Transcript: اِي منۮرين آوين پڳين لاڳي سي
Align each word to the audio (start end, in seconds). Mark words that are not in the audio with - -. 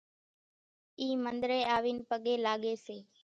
اِي 0.99 1.07
منۮرين 1.23 1.63
آوين 1.75 1.97
پڳين 2.09 2.37
لاڳي 2.45 2.73
سي 2.85 2.97